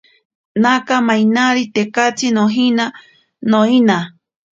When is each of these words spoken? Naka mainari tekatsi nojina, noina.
Naka 0.61 0.95
mainari 1.07 1.63
tekatsi 1.75 2.27
nojina, 2.37 2.85
noina. 3.51 3.97